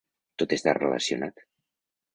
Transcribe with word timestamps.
Tot 0.43 0.55
està 0.57 0.75
relacionat. 0.79 1.47